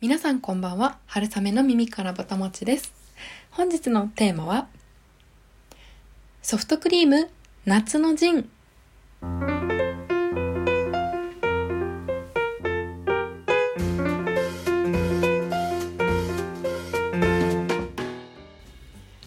[0.00, 0.98] 皆さんこんばんは。
[1.06, 2.92] 春雨の耳からぼたもちです。
[3.50, 4.68] 本日のテーマは
[6.40, 7.28] ソフトクリーム
[7.64, 8.48] 夏のジン。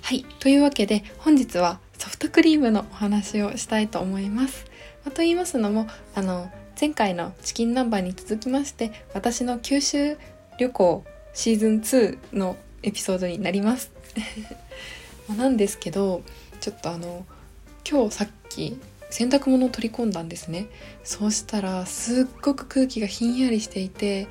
[0.02, 0.24] はい。
[0.40, 4.66] というわけで本日はソフトクリームのお話をしたいと思います、
[5.04, 6.50] まあ、と言いますのもあの
[6.80, 10.18] 前回のチキン南蛮に続きまして私の九州
[10.62, 11.04] 旅行
[11.34, 13.92] シーズン2のエピソードになります。
[15.36, 16.22] なんですけど
[16.60, 17.26] ちょっとあの
[17.90, 18.78] 今日さっき
[19.10, 20.68] 洗濯物を取り込んだんですね。
[21.04, 24.28] そうしたらすっごく空気がひんやりしていて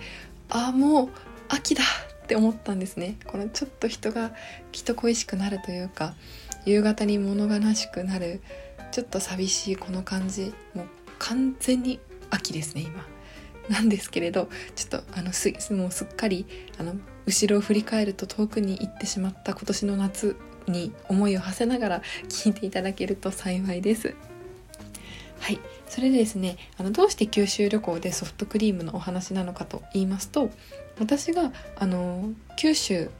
[0.49, 1.09] あもう
[1.49, 1.83] 秋だ
[2.23, 3.17] って思ったんですね。
[3.27, 4.31] このちょっと人が
[4.71, 6.15] きっと恋しくなるというか
[6.65, 8.41] 夕方に物悲しくなる
[8.93, 10.55] ちょっと寂しいこの感じ。
[10.75, 10.87] もう
[11.19, 11.99] 完全に
[12.31, 13.05] 秋ですね今。
[13.71, 16.45] なんですけれどちょっとあのすもうすっかり
[16.79, 16.95] あの
[17.27, 24.15] 後ろを振り返ると遠くに行ってしまった今年の夏に思いを馳せながら聞いていただけると幸いです。
[25.39, 30.51] はい、それでですねあのどうして九州旅行でソフトクリームのお話なのかと言いますと
[30.99, 33.11] 私があの九州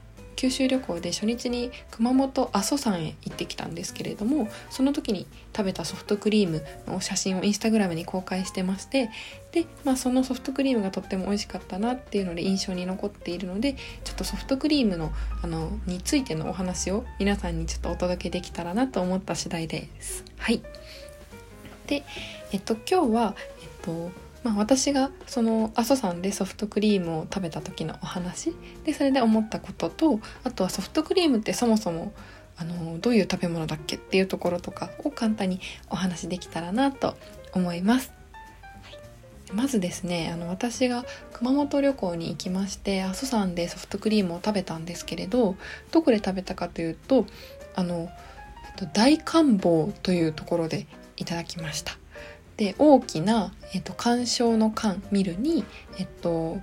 [0.41, 9.11] 九州旅行で初日に熊本阿蘇山へ行ってきたんですけれどもその時に食べたソフトクリームの写真をインスタグラムに公開してまして
[9.51, 15.11] で、まあ、そのソフトクリームがとっても美味しかったなっていうので印象に残っているのでちょっとソフトクリームの
[15.43, 20.25] あのについてのお話を皆さんにちょっとお届けできたらなと思った次第です。
[20.39, 20.63] はい
[21.85, 22.03] で、
[22.51, 24.09] えっと、今日は、えっと
[24.43, 28.55] まあ、私がその阿蘇山でソフトクリームを食べた時のお話。
[28.83, 32.11] でそれで思ったこととあとはソフトクリームってそもそも
[32.57, 37.15] あのどういう食べ物だっけっていうところとかを簡単にお話できたらなと
[37.53, 38.11] 思います。
[39.53, 45.57] まずですねあの私が熊本旅行に行きまして阿蘇山でソフトクリームを食べたんですけれど
[45.91, 47.25] どこで食べたかというと
[47.75, 48.09] あの
[48.93, 50.87] 大観望というところで
[51.17, 51.97] いただきました
[52.61, 55.65] で大きな、えっと、鑑賞の鑑見るに
[55.97, 56.59] えっと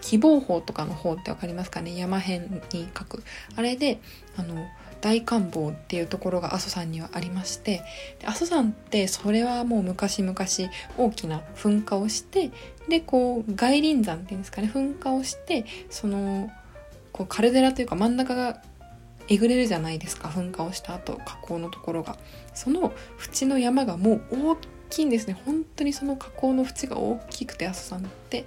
[0.00, 1.94] 希望法とかの方って分かりますかね？
[1.94, 2.40] 山辺
[2.72, 3.22] に書く。
[3.54, 4.00] あれで
[4.38, 4.66] あの
[5.02, 7.82] 大観望っていうところが阿蘇山にはありまして
[8.24, 10.34] 阿蘇山ってそれはもう昔々
[10.96, 12.50] 大きな噴火をして
[12.88, 14.70] でこう外輪山っていうんですかね？
[14.72, 16.50] 噴火をしてその
[17.12, 18.62] こうカルデラというか真ん中が
[19.32, 22.18] えぐれるじゃないですか噴火をした後火口のところが。
[22.54, 24.56] その縁の山がもう大
[24.90, 25.36] きいんですね。
[25.46, 28.46] 本当にその火口の縁が大きくて阿蘇山って。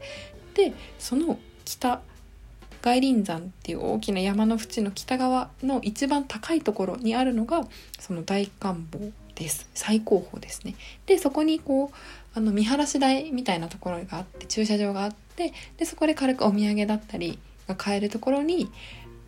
[0.54, 2.02] でその北
[2.82, 7.68] 外輪山っていう大きな山の縁の北側の一番高いところにあるのが
[8.00, 9.68] その大観望です。
[9.74, 10.76] 最高峰ですね。
[11.08, 18.70] でそこにこうあの見晴らし台みたいなところがあって駐車場があってでそこで軽くお土産だったりが買えるところに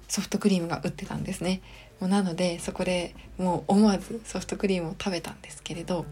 [0.07, 1.61] ソフトクリームが売ってたんですね。
[1.99, 6.05] もうなのでそこでもう思わずソフトクリームを食べたんですけれど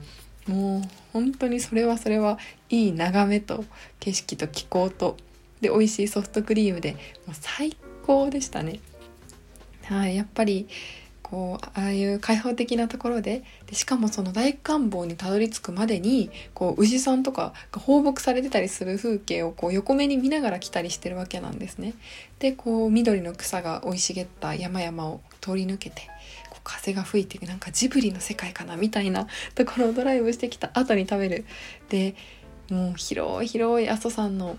[0.47, 0.81] もう
[1.13, 2.39] 本当にそれはそれは
[2.69, 3.65] いい眺めと
[3.99, 5.17] 景色と気候と
[5.61, 6.93] で美味しいソフトクリームで
[7.25, 7.75] もう最
[8.05, 8.79] 高でしたね。
[9.83, 10.67] はいやっぱり
[11.35, 21.93] こうああいう開放的なところででしかもその大観望にたどり着くまでにこう牛さんとかが放牧されてたりする風景をこう横目に見ながら来たりしてるわけなんですね。
[22.39, 26.03] でこう緑の草が生い茂った山々を通り抜けて
[26.51, 31.45] こう風が吹いてなんかジブリの世界かなみたいなところをドライブしてきた後に食べる。
[31.89, 32.15] で
[32.69, 34.55] もう広い広い阿蘇山の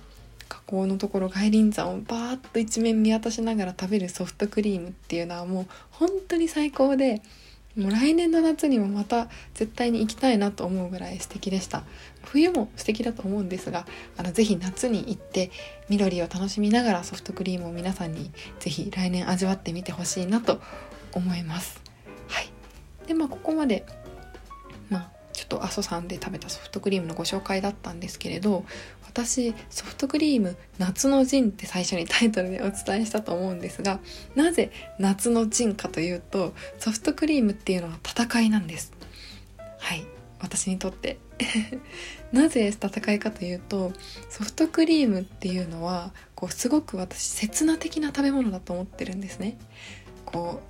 [0.67, 7.23] 河口のところ外輪山をバーッと一面見渡しながら食べるソフトクリームっていうのはもう本当に最高で
[7.77, 11.85] もう来年の夏にもまた絶対に行きたいなと思うぐらい素敵でした。
[12.25, 15.51] 冬も素敵だと思うんですがあのぜひ夏に行って
[15.89, 20.61] 緑を楽しみながらソフトクリームを皆さんにぜひ来年味わってみてほしいなと
[21.13, 21.81] 思います。
[22.29, 22.51] はい。
[23.07, 23.85] でまあここまで
[24.89, 28.65] まあちょっと阿蘇山で食べたソフトクリームのご紹介だったんですけれど
[29.17, 33.99] 私ソフトクリーム夏の陣って最初にタイトルでお伝えしたと思うんですが
[34.35, 38.93] なぜ夏の陣かというとソフトクリームっていうのは戦いなんです。
[39.79, 40.07] はい。
[40.39, 41.19] 私にとって。
[42.31, 43.93] なぜ戦いかというと
[44.29, 49.57] ソフトクリームっていうのはこうすごく私刹那的な食べ物だと思ってるんですね。
[50.27, 50.61] こ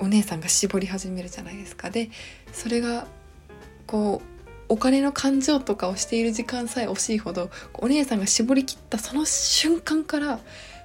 [0.00, 1.88] うお姉さんが絞り始めるじゃないですか。
[1.88, 2.10] で
[2.52, 3.06] それが
[3.86, 4.33] こう
[4.74, 10.40] お金の感情とかをしている時間さえ惜しいほどお姉さんが絞りきったその瞬間から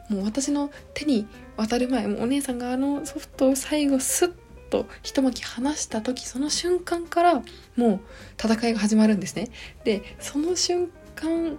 [0.10, 1.26] もう私の手に
[1.58, 4.34] 渡る前もうお姉さんがあのソフトを最後スッ
[4.70, 7.42] と一巻き離した時その瞬間から
[7.76, 8.00] もう
[8.40, 9.50] 戦いが始まるんですね。
[9.84, 11.58] でその瞬間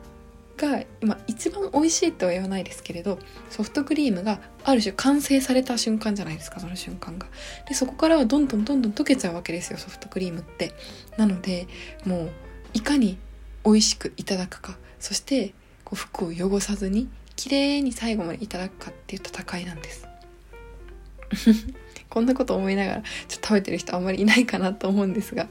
[0.61, 3.19] が今一番美味しいとは言わないですけれど
[3.49, 7.27] ソフトクリームがある種完成された瞬間じゃないですかその瞬間が。
[7.67, 10.75] でそこからはどんどんどんどん溶けちゃうわけですよソフトクリームって。
[11.17, 11.67] なので
[12.05, 12.31] もう
[12.75, 13.19] いかに
[13.65, 15.55] 美味しくいただくかそして
[15.85, 20.07] こう服を汚さずに綺麗に最後までいただくかっていう戦いなんです。
[22.11, 25.49] こんなこと思いながらちょっと食べてる人あんまりいないかなと思うんですが。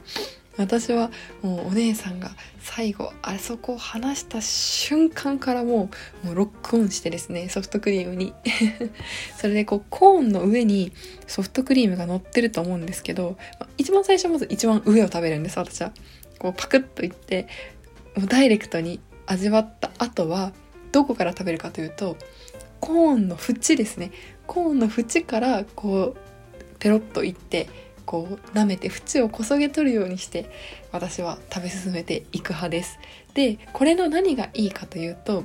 [0.60, 1.10] 私は
[1.42, 2.30] もうお姉さんが
[2.60, 5.88] 最後あそこを離した瞬間からも
[6.24, 8.34] うもうロックオンしてですねソフトクリームに。
[9.36, 10.92] それでこうコーンの上に
[11.26, 13.38] ソフトクリームが乗ってると思うんですけど
[13.78, 15.92] 一番最初まず一番上を食べるんです私は。
[16.38, 17.48] こうパクッといって
[18.16, 20.52] もうダイレクトに味わった後は
[20.92, 22.16] どこから食べるかというと
[22.80, 24.10] コーンの縁ですね。
[24.46, 26.30] コーンの縁からこう
[26.78, 27.68] ペロッといって
[28.00, 30.50] こう舐めて縁をこそげ取るようにして
[30.92, 32.98] 私は食べ進めていく派です。
[33.34, 35.44] でこれの何がいいかというと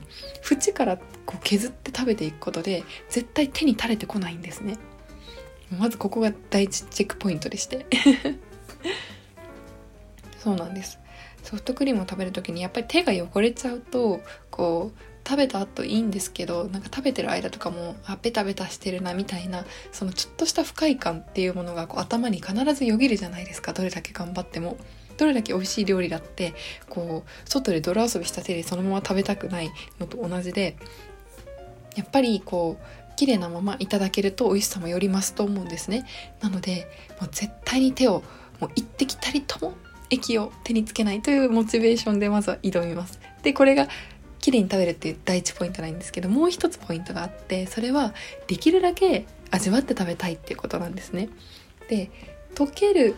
[0.49, 4.77] 縁からこう削って食べていくことで絶対手に垂れてこないんですね。
[5.77, 7.85] まずここが第一チェックポイントでして
[10.37, 10.99] そうなんです
[11.43, 14.21] ソフトクリームを食べる時にやっぱり手が汚れちゃうと
[14.51, 23.73] こう食べた後いいんですけどなんか食べてる間とかもあベタベタしてるなみたいなそのちょっとした不快感っていうものがこう頭に必ずよぎるじゃないですか。
[23.73, 24.77] どれだけ頑張っても。
[25.17, 26.53] どれだけ美味しい料理だって
[26.89, 30.75] こう外で泥遊びした手でそのまま食べたくないのと同じで
[31.95, 36.05] やっぱりこう綺麗なままいただけると美味しさもより増すと思うんですね。
[36.41, 36.87] なので
[37.21, 38.23] もう絶対に手を
[38.59, 39.73] もう一滴たりとも
[40.09, 43.19] 液を手につけないというモチベーションでまずは挑みます。
[43.41, 43.87] でこれが
[44.45, 48.13] 綺麗に食べるっていう第一ポイントなんですけどもう一つポイントがあってそれは
[48.45, 51.29] できるだけ味わって食べたいっていうことなんですね。
[51.89, 52.11] で
[52.53, 53.15] 溶ける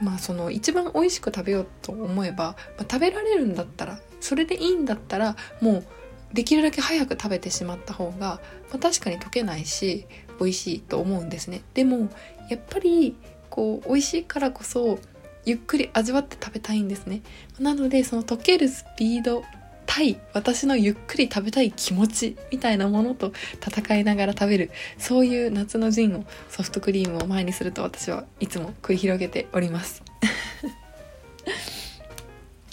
[0.00, 5.84] まあその一番美味しく食べようと思えば、まあ、食べられるんだったらそれでいいんだったらもう
[6.32, 8.40] できるだけ早く食べてしまった方が、ま
[8.76, 10.06] あ、確かに溶けないし
[10.40, 11.60] 美味しいと思うんですね。
[11.74, 12.08] でも
[12.48, 13.16] やっぱり
[13.50, 14.98] こう美味しいからこそ
[15.44, 17.20] ゆっくり味わって食べたいんですね。
[17.58, 19.44] なのでその溶けるスピード
[19.94, 30.02] たい私のゆっくり食べたい気持ちみたいなものと戦いながら食べるそういう夏のジンをソフトクリームを前にすると私はいつも繰り広げております。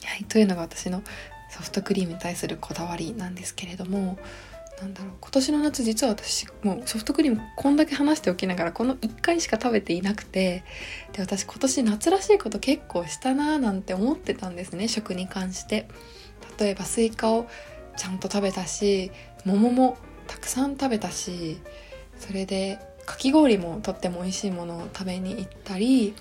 [0.06, 1.04] はい、というのが私の
[1.52, 4.18] ソフトクリームに対するこだわりなんですけれども
[4.80, 10.64] なんだろう今年の夏、実は私もうソフトクリームこんだけ話しておきながらこの1回しか食べていなくて
[11.12, 15.90] で私今年夏らしいこと結構したなーなんて思ってたんですね食に関して。
[16.60, 17.48] 例えばスイカを
[17.98, 19.12] ちゃんと食べたし
[19.46, 19.98] 桃も
[20.28, 21.58] たくさん食べたし
[22.18, 26.14] それでかき氷もとっても美味しいものを食べに行ったり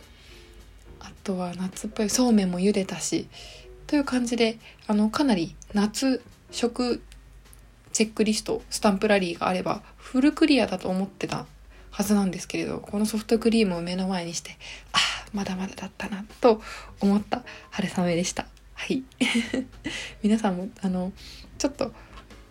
[1.00, 3.28] あとは夏っぽいそうめんも茹でたし
[3.86, 7.02] という感じであのかなり夏食
[7.92, 11.46] チェックリストスタンプラリーがあればフルクリアだと思ってた
[11.90, 14.52] はずなんですけれどこのソフトクリームを目の前にして
[14.92, 16.62] ああまだまだだったなと
[17.00, 18.46] 思った春雨でした。
[18.78, 19.02] はい
[20.22, 21.12] 皆さんもあの
[21.58, 21.92] ちょっと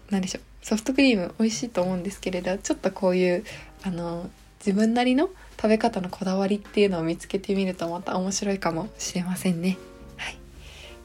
[0.09, 3.45] 何でしょうソフトクリーム美味しいと思うんですけれどちょっとこういう
[3.83, 4.29] あの
[4.59, 9.77] 自分なりの食べ方のこだわりっていうのを見つけてみるとまた面白いかもしれませんね。
[10.17, 10.37] はい、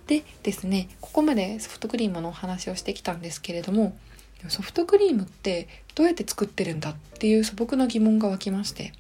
[0.09, 3.97] でですねここまでソフトクリームのお話をしてきたんですけれども
[4.49, 8.93] ソフトクリームってどうやって作ってるんだっていう素朴な疑問が湧きまして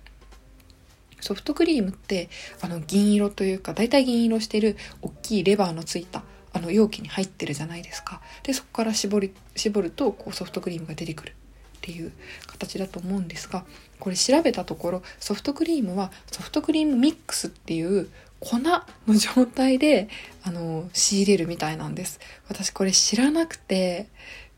[1.22, 2.28] ソフトクリームって
[2.60, 8.20] あの銀色というか大体銀色してる大きいレバーのついたあの容器に入ってるじゃないですか。
[8.42, 11.34] でそこから絞り絞るとこうソフトクリームが出てくる。
[11.78, 12.12] っていう
[12.46, 13.64] 形だと思うんですが
[13.98, 20.08] これ調べたところソフトクリームはソフトクリームミックスっていう粉の状態で
[20.44, 22.20] あの仕入れるみたいなんです。
[22.48, 24.06] 私これ知らなくて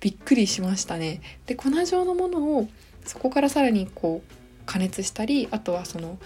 [0.00, 1.22] びっくりしましたね。
[1.46, 2.68] で粉状のものを
[3.06, 4.34] そこからさらにこう
[4.66, 6.18] 加熱したりあとはその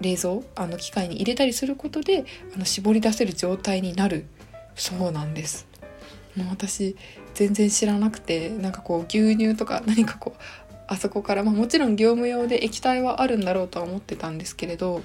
[0.00, 2.24] 冷蔵あの機械に入れたりすることで
[2.54, 4.26] あの絞り出せる状態になる。
[4.74, 5.66] そうなんです。
[6.36, 6.96] もう私
[7.34, 10.40] 全然知らなくてなんかこう牛乳とか 何かこう
[10.86, 15.02] あそこから、まあ、もちろん業務用で液体はあるんだろうとは思ってたんですけれど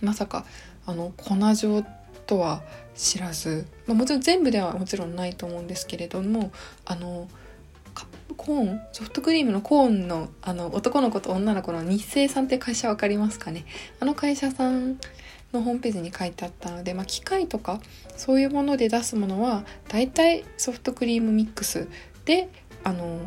[0.00, 0.44] まさか
[0.86, 1.84] あの粉状
[2.26, 2.62] とは
[2.94, 6.50] 知らず、まあ、もちろん全部ではもちろんないと思うんですけれども
[6.84, 7.28] あの
[8.40, 13.66] コーンソフトクリームのコーンのあの男の子と女の子の日清さんって会社分かりますかね？
[14.00, 14.98] あの会社さん
[15.52, 17.80] のホームページに書いてあったので、まあ、機械とか
[18.16, 21.86] そういうもので出すものはだいたいソフトクリームミックス
[22.24, 22.48] で
[22.82, 23.20] あの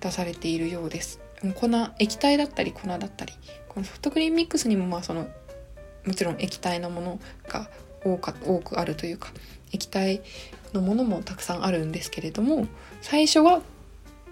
[0.00, 1.20] 出されているようです。
[1.54, 3.34] 粉液体だったり粉だったり。
[3.68, 5.28] このソフトクリームミックスにもまあその
[6.06, 7.68] もちろん液体のものが
[8.02, 9.28] 多か多くあるというか
[9.72, 10.22] 液体
[10.72, 12.66] のものもたくさんあるんですけれども
[13.02, 13.60] 最初は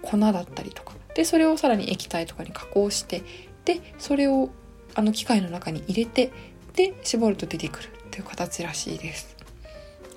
[0.01, 0.93] 粉だったりとか。
[1.15, 3.23] でそれをさらに液体とかに加工して
[3.65, 4.49] でそれを
[4.95, 6.31] あの機械の中に入れて
[6.73, 9.35] で絞ると出てくるっていう形らしいです。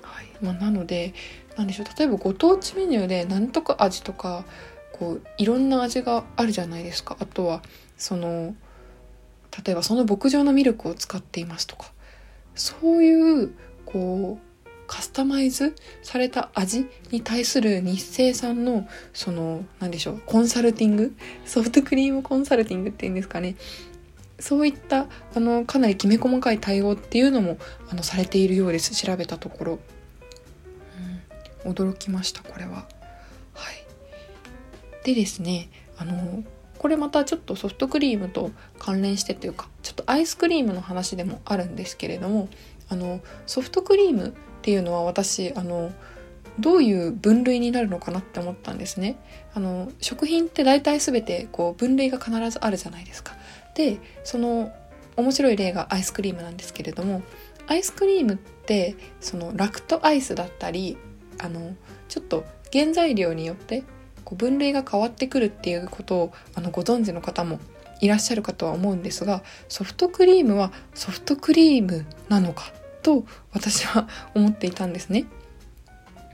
[0.01, 0.25] はい。
[0.41, 1.13] まあ、なので
[1.57, 1.85] 何でしょう。
[1.97, 4.45] 例えばご当地メニューで何とか味とか
[4.93, 7.17] こういろんな味があるじゃないですか。
[7.19, 7.61] あとは
[7.97, 8.55] その
[9.65, 11.91] 例えばその牧場のミルクを使っていますとか。
[12.55, 13.53] そういう
[13.85, 14.54] こう
[14.87, 21.15] カスタマイズされた味に対する日清さんのその何でしょうコンサルティング
[21.45, 23.55] ソフトクリームコンサルティングっていうんですかね。
[24.37, 27.57] そういったあのかなりきめ細かい対応っていうのも
[27.89, 28.93] あのされているようです。
[28.93, 29.79] 調べたところ、
[31.65, 32.87] うん、驚きましたこれは。
[33.53, 33.85] はい、
[35.05, 36.43] でですねあの
[36.77, 42.49] これまたちょっとソフトクリームと関連してというかちょっとアイスクリームの話でもあるんですけれども
[42.89, 45.91] あのソフトクリームっていうのは私あの
[46.57, 49.19] どういう分類になるのかなって思ったんですね。
[49.53, 53.35] あの食品って大体全てこう分類が必ずあるじゃないですか。
[53.75, 54.73] でその
[55.17, 57.21] 面白い例がアイスクリームなんですけれども
[57.67, 60.97] アイスクリームってそのラクトアイスだったり
[61.37, 61.75] あの
[62.07, 62.43] ちょっと
[62.73, 63.83] 原材料によって
[64.23, 67.59] こう分類が変わってくるっていうことをあのご存知の方も
[68.01, 72.73] いらっしゃるかとは思うんですがソフトクリームはソフトクリームなのか
[73.05, 75.25] と私は思っていたんですね。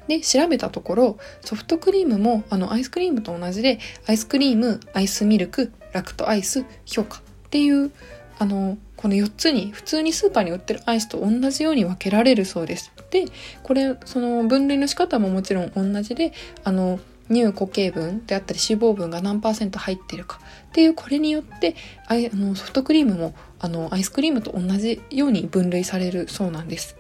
[0.07, 7.91] で調べたところソフトクリームもあのアイスクリームと同じでアイスクリームアイスミルクラクトアイス評価っていう
[8.39, 12.91] あのこの4つに普通にスーパーに売ってるアイスと同じように分けられるそうです。
[13.11, 13.25] で
[13.63, 16.31] これその分類の仕方ももちろん同じで
[16.63, 16.99] あの
[17.31, 21.75] 乳固形分であったり脂肪分が何パーセント入ってるかっていうこれによって
[22.07, 26.97] あのソフトクリームもあのアイスクリームと同じように分類されるそうなんです。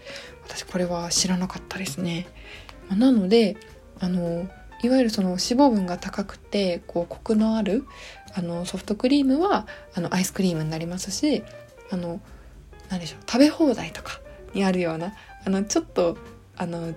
[0.47, 2.27] 私これは知らなかったですね、
[2.89, 3.55] まあ、なので
[3.99, 4.49] あの
[4.83, 7.85] いわゆるその脂肪分が高くてこうコクのある
[8.33, 11.43] あのソフトクリームはあのアイスクリームになりますし
[11.91, 12.19] あの
[12.89, 14.19] 何でしょう食べ放題とか
[14.53, 15.13] にあるような
[15.45, 16.17] あのちょっと
[16.57, 16.93] あの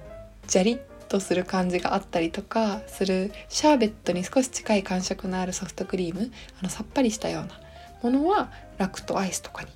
[0.47, 0.81] ジャリッ
[1.14, 7.61] とする感じがあったりとかするシャーベットに少し近い感触のあるソフトクリームあのさっぱりしたような
[8.02, 9.68] ものはラクトアイスとかに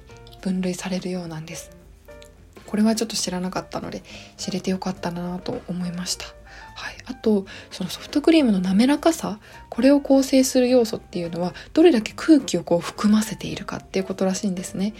[0.42, 1.70] 分類されるようなんです。
[2.66, 4.02] これはちょっと知らなかったので
[4.36, 6.26] 知れてよかったなと思いました。
[6.74, 14.94] はい、あとそのソフトクリームの滑らかさこれを構成する要素っていうのはどれだけ空気をこう含ませているかっていうことらしいんですね。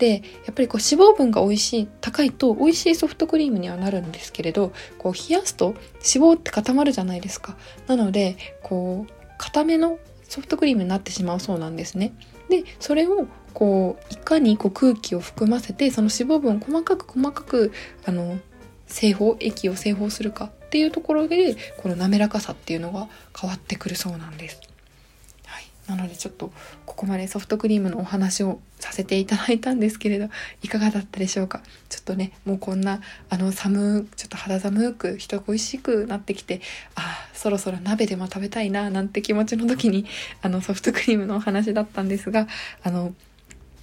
[0.00, 7.56] でやっぱりこう脂肪分が美味しい高いと美味しいソフトクリームにはなるんですけれどこう冷やすと脂肪って固まるじゃないですか。
[7.86, 12.14] なのでこう固めのソフトクリームになってしまうそうなんですね。
[12.48, 17.72] でそれをこういかにこう空気を含ませてその脂肪分を細かく細かく
[18.06, 18.38] あの
[18.86, 24.60] 製法液を製法するかっていうところでこの滑らかさっていうのが変わってくるそうなんです。
[25.90, 26.52] なのでちょっと
[26.86, 30.28] ここまでソフトクリームのお話をさせていただいたんですけれど
[30.62, 31.62] いかがだったでしょうか？
[31.88, 36.60] ちょっとねもうこんなあの寒ちょっと肌寒く人恋しくなってきて
[36.94, 40.06] ああそろそろ鍋でも食べたいななんて気持ちの時に
[40.42, 42.46] あのソフトクリームのお話だったんですが
[42.82, 43.14] あの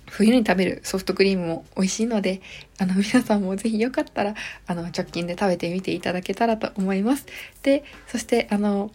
[0.10, 2.42] 冬に食べるソフトクリームも美味しいので、
[2.80, 4.36] あの、皆さんもぜひよかったら、
[4.66, 7.26] あの、直近で食べてみていただけたらと思います。
[7.62, 8.90] で、そして、あの、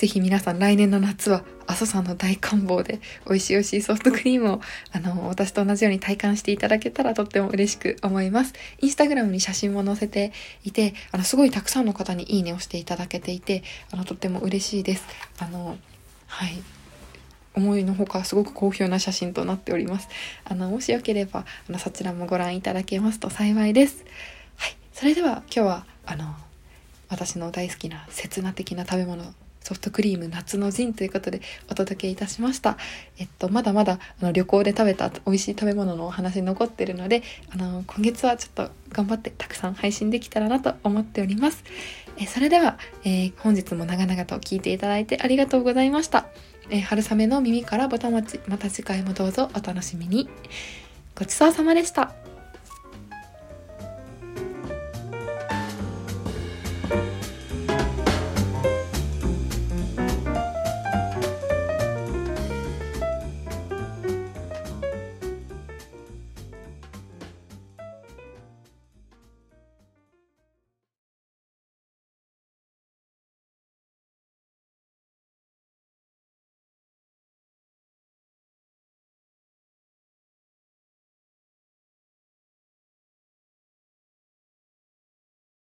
[0.00, 4.60] ぜひ皆さん来年の夏は阿蘇山の大観望で美味しい美味しいソフトクリームを
[4.92, 8.54] あの私と同じように体感していただけたらとっても嬉しく思います。
[8.80, 10.32] インスタグラムに写真も載せて
[10.64, 15.04] いてあのすごいたくさんの方にいいねをしていただけていてあのとっても嬉しいです。
[15.38, 15.76] あの
[16.28, 16.62] はい
[17.54, 20.08] 思いのほかすごく好評な写真となっております。
[20.46, 24.06] あのもしよければあのそちらもご覧いただけますと幸いです。
[24.56, 26.34] はい、それでは今日はあの
[27.10, 31.40] 私の大好きな刹那的な食べ物ソフトクリーム夏の陣ということで
[31.70, 32.76] お届けいたしました。
[33.18, 41.64] えっと、まだまだあの旅行で食べた美味しい食べ物のお話残ってるので、あの、今月はちょっと頑張ってたくさん配信できたらなと思っております。
[42.18, 46.26] えそれでは、えー、本日も長々と聞いていただいてありがとうございました。
[46.70, 50.28] えー、春雨の耳からぼたもち、また次回もどうぞお楽しみに。
[51.14, 52.29] ごちそうさまでした。